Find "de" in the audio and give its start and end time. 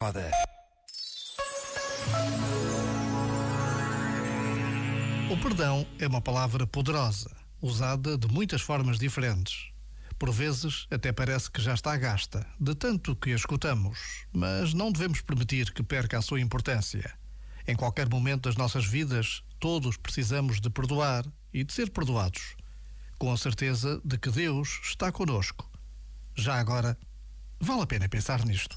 8.16-8.28, 12.60-12.76, 20.60-20.70, 21.64-21.72, 24.04-24.16